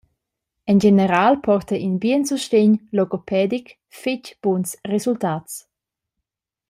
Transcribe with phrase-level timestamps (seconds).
[0.71, 3.65] En general porta in bien sustegn logopedic
[3.99, 5.53] fetg buns resultats.